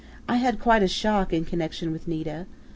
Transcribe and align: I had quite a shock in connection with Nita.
I 0.27 0.37
had 0.37 0.59
quite 0.59 0.81
a 0.81 0.87
shock 0.87 1.31
in 1.31 1.45
connection 1.45 1.91
with 1.91 2.07
Nita. 2.07 2.47